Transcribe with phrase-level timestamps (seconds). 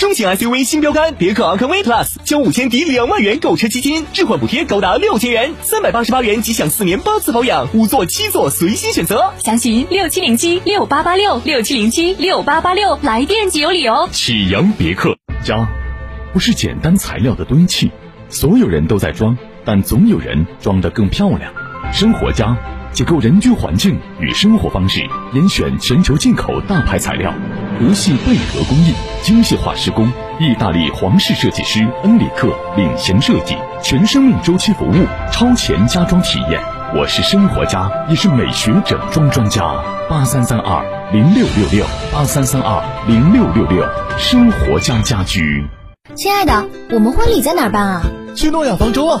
[0.00, 9.34] 中型 SUV 新标杆别克昂科威 Plus，交五千抵两万元购车基金，置换补贴高达六千元，三百八十八元即享四年八次保养，五座七座随心选择。
[9.44, 14.08] 详询六七零七六八八六六七零七六八八六，来电即有礼哦。
[14.10, 15.68] 启阳别克家，
[16.32, 17.90] 不是简单材料的堆砌，
[18.30, 21.52] 所有人都在装，但总有人装得更漂亮。
[21.92, 22.56] 生活家
[22.94, 27.34] 解构人居环境与生活方式，严选全球进口大牌材料，
[27.80, 28.92] 德系贝壳工艺，
[29.22, 30.06] 精细化施工，
[30.38, 36.60] 意大利皇室设计师恩里克领衔设计，全生命周期服务，超前家装体验。
[36.94, 39.62] 我是生活家，也是美学整装专家。
[40.10, 43.82] 八三三二零六六六，八三三二零六六六，
[44.18, 45.66] 生活家家居。
[46.14, 48.02] 亲爱的，我们婚礼在哪儿办啊？
[48.36, 49.20] 去诺亚方舟啊！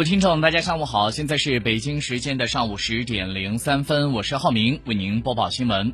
[0.00, 5.92] 位听众，大家上午好，现在是北京时间的上午十点零三分，我是浩明，为您播报新闻。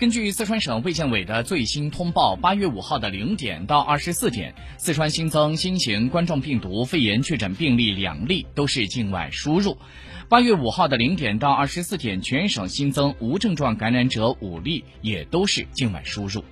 [0.00, 9.78] 根据四川省卫健委的最新通报，八月五号的零点到二十四点，四川新增新型冠状病毒肺炎确诊病例两例，都是境外输入。
[10.28, 16.42] 八月五号的零点到二十四点，全省新增无症状感染者五例，也都是境外输入。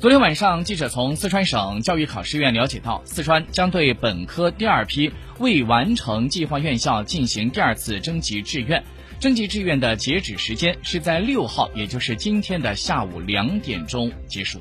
[0.00, 8.82] 昨天晚上，记者从四川省教育考试院了解到，四川将对本科第二批未完成计划院校进行第二次征集志愿。
[9.18, 14.58] 征集志愿的截止时间是在六号，也就是今天的下午两点钟结束。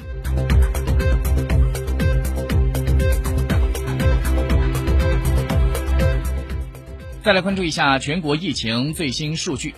[7.24, 9.74] 再来关注一下全国疫情最新数据。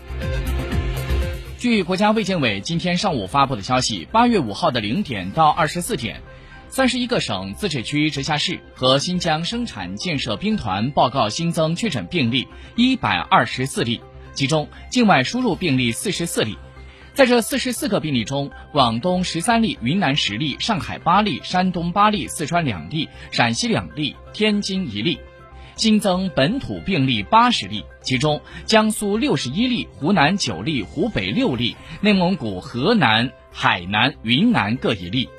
[1.62, 6.20] 据国家卫健委今天上午发布的消息，八月五号的零点到二十四点，
[6.70, 14.02] 三十一个省、自治区、直辖市和新疆生产建设兵团报告新增确诊病例一百二十四例，
[14.34, 16.58] 其中境外输入病例四十四例。
[17.14, 25.20] 在这四十四个病例中，广东十三例，云南十例，上海八例，山东八例，四川两例，陕西两例，天津一例。
[25.76, 35.30] 新增本土病例八十例，其中江苏六十一例，湖南九例，湖北六例，内蒙古、河南、海南、云南各一例，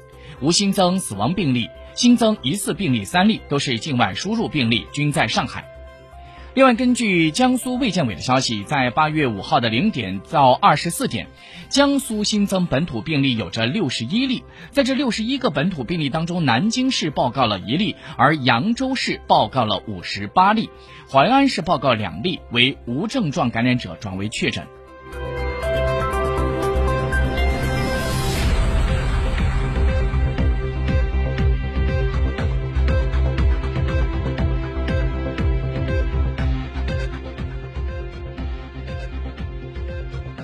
[0.41, 1.69] 无新增死亡病例。
[1.95, 5.72] 新增疑似病例三例，都是境外输入病例，均在上海。
[6.55, 11.29] 另外，根据江苏卫健委的消息，在八月五号的零点到二十四点，
[11.71, 14.45] 江苏新增本土病例有着六十一例。
[14.71, 20.69] 在这六十一个本土病例当中，南京市报告了一例，而扬州市报告了五十八例，
[21.11, 24.67] 淮安市报告两例为无症状感染者转为确诊。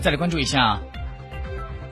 [0.08, 0.80] 再来关注一下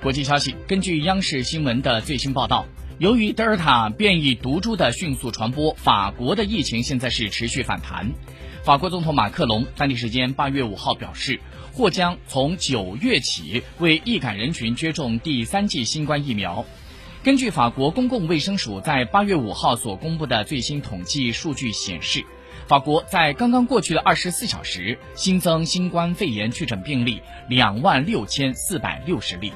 [0.00, 0.56] 国际消息。
[0.66, 2.64] 根据央视新闻的最新报道，
[2.98, 8.10] 由于德尔塔变异毒株的迅速传播，法国的疫情现在是持续反弹。
[8.64, 11.38] 法国总统马克龙当地时间八月五号表示，
[11.74, 16.64] 或将从九月起为易感人群接种第三剂新冠疫苗。
[17.22, 22.24] 根据法国公共卫生署在八月五号所公布的最新统计数据显示，
[22.66, 29.52] 法国在刚刚过去的二十四小时新增新冠肺炎确诊病例两万六千四百六十例。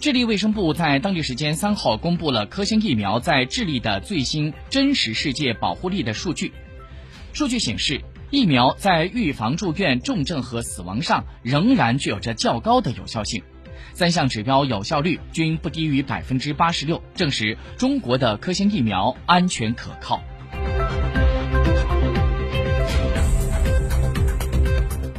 [0.00, 6.52] 智利卫生部在当地时间三号公布了科兴疫苗在智利的最新真实世界保护力的数据。
[7.32, 8.00] 数据显示，
[8.30, 13.42] 疫苗在预防住院、重症和死亡上仍然具有着较高的有效性，
[13.94, 20.20] 三项指标有效率均不低于百分之八十六，证实中国的科兴疫苗安全可靠。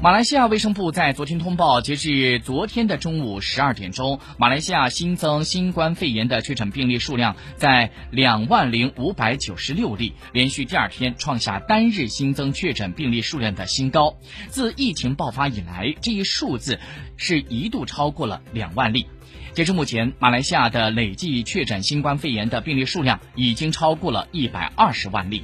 [0.08, 14.16] 马来西亚卫生部在昨天通报，截至昨天的中午十二点钟，马来西亚新增新冠肺炎的确诊病例数量在两万零五百九十六例，连续第二天创下单日新增确诊病例数量的新高。
[14.48, 16.80] 自疫情爆发以来，这一数字
[17.18, 19.08] 是一度超过了两万例。
[19.54, 25.44] 截至目前，马来西亚的累计确诊新冠肺炎的病例数量已经超过了一百二十万例。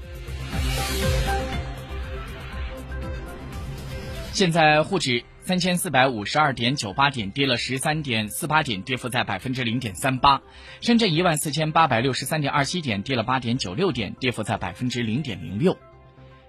[4.34, 10.42] 现在沪指三千四百五十二点九八点，跌了十三点四八点，跌幅在百分之零点三八。
[10.82, 15.78] 深圳一万四千八百六十三点二七点，跌了八点九六点，跌幅在百分之零点零六。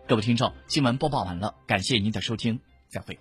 [0.09, 2.59] 各位听众，新闻播报完了，感谢您的收听，
[2.89, 3.19] 再会。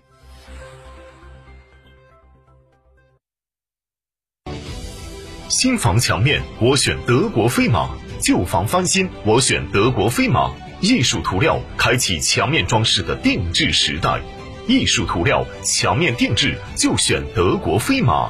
[5.49, 10.55] 新房墙面我选德国飞马，旧房翻新我选德国飞马。
[10.79, 14.21] 艺术涂料开启墙面装饰的定制时代。
[14.65, 18.29] 艺术涂料墙面定制就选德国飞马。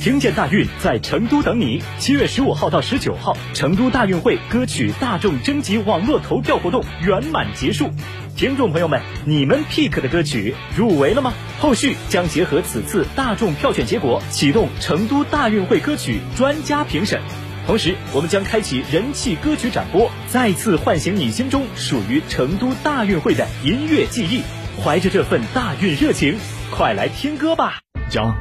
[0.00, 7.90] 听见大运在成都等你，七月十五号到十九号，成都大运会歌曲大众征集网络投票活动圆满结束。
[8.36, 11.34] 听众朋友们，你们 pick 的歌曲入围了吗？
[11.58, 17.20] 后续将结合此次大众票选结果，启动成都大运会歌曲专家评审。
[17.68, 24.40] 同时，我们将开启人气歌曲展播，再次唤醒你心中属于成都大运会的音乐记忆。
[24.82, 26.38] 怀着这份大运热情，
[26.70, 27.80] 快来听歌吧！
[28.08, 28.34] 家，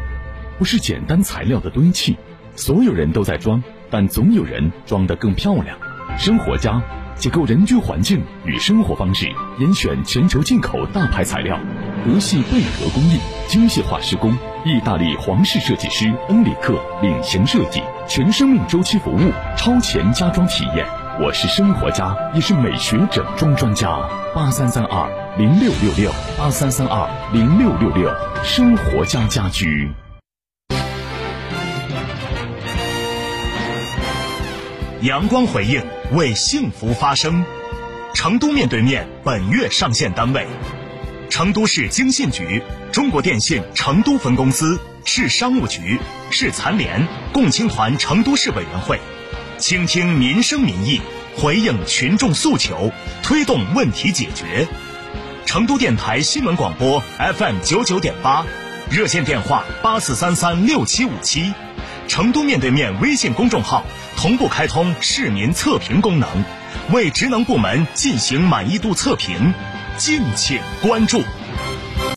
[0.57, 2.15] 不是简单材料的堆砌，
[2.56, 5.77] 所有人都在装，但总有人装得更漂亮。
[6.18, 6.81] 生活家，
[7.18, 11.59] 解构人居环境与生活方式，严选全球进口大牌材料，
[12.07, 13.19] 德系贝壳工艺，
[13.50, 14.31] 精细化施工。
[14.63, 20.88] 意大利皇室设计师恩里克领衔设计，全生命周期服务，超前家装体验。
[21.19, 24.00] 我是生活家，也是美学整装专家。
[24.33, 28.09] 八三三二零六六六，八三三二零六六六，
[28.42, 29.92] 生活家家居。
[35.01, 35.83] 阳光回应，
[36.13, 37.44] 为幸福发声。
[38.13, 40.47] 成都面对面本月上线单位：
[41.37, 42.63] 成都市经信局。
[42.91, 45.99] 中国电信成都分公司、市商务局、
[46.31, 48.99] 市残联、共青团成都市委员会，
[49.59, 50.99] 倾听民生民意，
[51.35, 52.91] 回应群众诉求，
[53.21, 54.67] 推动问题解决。
[55.45, 58.44] 成都电台新闻广播 FM 九九点八，
[58.89, 61.53] 热线电话八四三三六七五七，
[62.07, 63.83] 成都面对面微信公众号
[64.15, 66.27] 同步开通市民测评功能，
[66.89, 69.53] 为职能部门进行满意度测评，
[69.97, 71.21] 敬请关注。